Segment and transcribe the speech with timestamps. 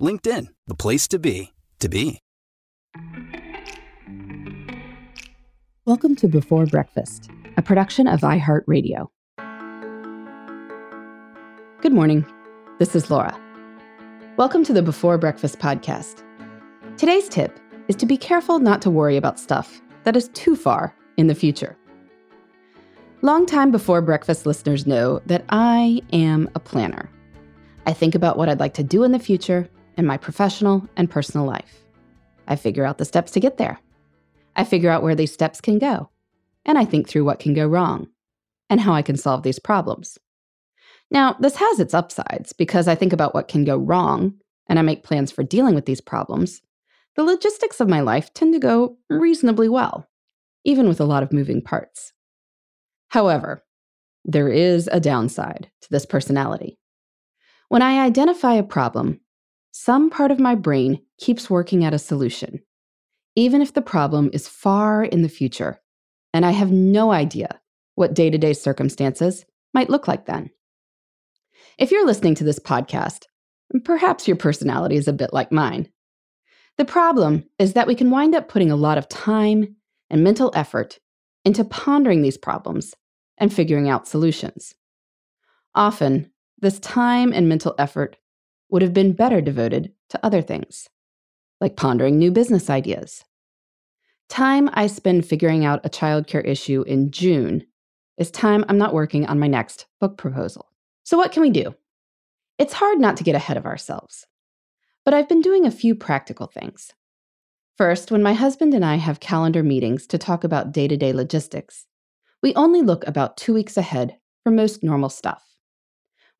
[0.00, 2.20] LinkedIn, the place to be, to be.
[5.84, 9.08] Welcome to Before Breakfast, a production of iHeartRadio.
[11.82, 12.24] Good morning.
[12.78, 13.38] This is Laura.
[14.38, 16.22] Welcome to the Before Breakfast podcast.
[16.96, 20.96] Today's tip is to be careful not to worry about stuff that is too far
[21.18, 21.76] in the future.
[23.20, 27.10] Long time before breakfast listeners know that I am a planner.
[27.84, 31.10] I think about what I'd like to do in the future in my professional and
[31.10, 31.84] personal life.
[32.46, 33.80] I figure out the steps to get there.
[34.56, 36.10] I figure out where these steps can go.
[36.64, 38.08] And I think through what can go wrong
[38.68, 40.18] and how I can solve these problems.
[41.10, 44.34] Now, this has its upsides because I think about what can go wrong
[44.68, 46.62] and I make plans for dealing with these problems.
[47.16, 50.08] The logistics of my life tend to go reasonably well,
[50.64, 52.12] even with a lot of moving parts.
[53.08, 53.64] However,
[54.24, 56.78] there is a downside to this personality.
[57.68, 59.20] When I identify a problem,
[59.72, 62.60] some part of my brain keeps working at a solution,
[63.36, 65.80] even if the problem is far in the future,
[66.32, 67.60] and I have no idea
[67.94, 69.44] what day to day circumstances
[69.74, 70.50] might look like then.
[71.78, 73.26] If you're listening to this podcast,
[73.84, 75.88] perhaps your personality is a bit like mine.
[76.76, 79.76] The problem is that we can wind up putting a lot of time
[80.08, 80.98] and mental effort
[81.44, 82.94] into pondering these problems
[83.38, 84.74] and figuring out solutions.
[85.74, 88.16] Often, this time and mental effort
[88.70, 90.88] would have been better devoted to other things,
[91.60, 93.24] like pondering new business ideas.
[94.28, 97.66] Time I spend figuring out a childcare issue in June
[98.16, 100.68] is time I'm not working on my next book proposal.
[101.02, 101.74] So, what can we do?
[102.58, 104.26] It's hard not to get ahead of ourselves,
[105.04, 106.92] but I've been doing a few practical things.
[107.76, 111.12] First, when my husband and I have calendar meetings to talk about day to day
[111.12, 111.86] logistics,
[112.42, 115.49] we only look about two weeks ahead for most normal stuff.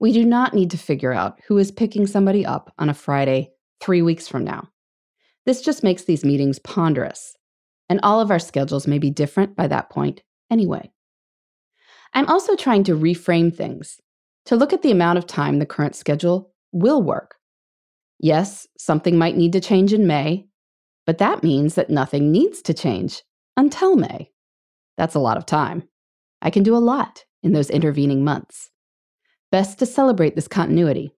[0.01, 3.51] We do not need to figure out who is picking somebody up on a Friday
[3.81, 4.71] three weeks from now.
[5.45, 7.37] This just makes these meetings ponderous,
[7.91, 10.91] and all of our schedules may be different by that point anyway.
[12.15, 14.01] I'm also trying to reframe things
[14.47, 17.37] to look at the amount of time the current schedule will work.
[18.19, 20.47] Yes, something might need to change in May,
[21.05, 23.23] but that means that nothing needs to change
[23.57, 24.31] until May.
[24.97, 25.85] That's a lot of time.
[26.41, 28.71] I can do a lot in those intervening months.
[29.51, 31.13] Best to celebrate this continuity,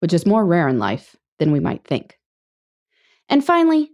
[0.00, 2.18] which is more rare in life than we might think.
[3.28, 3.90] And finally,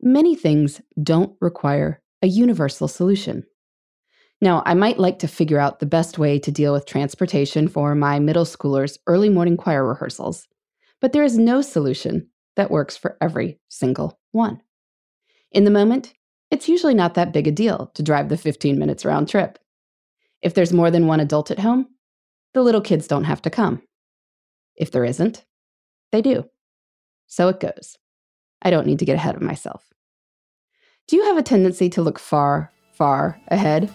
[0.00, 3.44] many things don't require a universal solution.
[4.42, 7.94] Now, I might like to figure out the best way to deal with transportation for
[7.94, 10.48] my middle schoolers' early morning choir rehearsals,
[11.00, 14.60] but there is no solution that works for every single one.
[15.52, 16.14] In the moment,
[16.50, 19.58] it's usually not that big a deal to drive the 15 minutes round trip.
[20.42, 21.86] If there's more than one adult at home,
[22.54, 23.82] the little kids don't have to come.
[24.76, 25.44] If there isn't,
[26.12, 26.48] they do.
[27.26, 27.96] So it goes.
[28.62, 29.84] I don't need to get ahead of myself.
[31.06, 33.92] Do you have a tendency to look far, far ahead?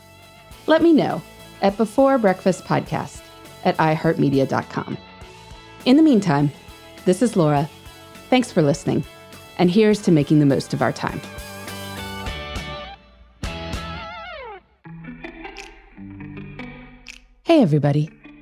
[0.68, 1.22] Let me know
[1.62, 3.22] at Before Breakfast Podcast
[3.64, 4.98] at iHeartMedia.com.
[5.86, 6.52] In the meantime,
[7.06, 7.70] this is Laura.
[8.30, 9.04] Thanks for listening,
[9.58, 11.22] and here's to making the most of our time.
[17.44, 18.10] Hey, everybody.